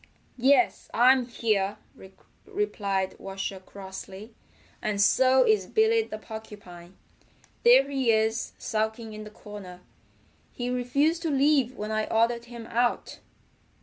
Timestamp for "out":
12.65-13.19